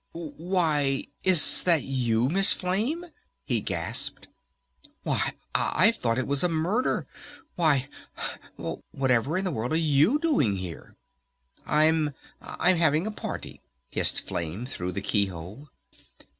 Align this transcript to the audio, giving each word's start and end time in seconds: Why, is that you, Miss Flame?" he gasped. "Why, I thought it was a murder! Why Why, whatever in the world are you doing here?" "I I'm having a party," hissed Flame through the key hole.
Why, 0.13 1.05
is 1.23 1.61
that 1.61 1.83
you, 1.83 2.27
Miss 2.27 2.53
Flame?" 2.53 3.05
he 3.45 3.61
gasped. 3.61 4.29
"Why, 5.03 5.33
I 5.53 5.91
thought 5.91 6.17
it 6.17 6.25
was 6.25 6.43
a 6.43 6.49
murder! 6.49 7.05
Why 7.53 7.87
Why, 8.55 8.77
whatever 8.89 9.37
in 9.37 9.45
the 9.45 9.51
world 9.51 9.73
are 9.73 9.77
you 10.01 10.17
doing 10.17 10.55
here?" 10.55 10.95
"I 11.67 11.83
I'm 11.85 12.11
having 12.77 13.05
a 13.05 13.11
party," 13.11 13.61
hissed 13.91 14.21
Flame 14.21 14.65
through 14.65 14.93
the 14.93 15.01
key 15.01 15.27
hole. 15.27 15.69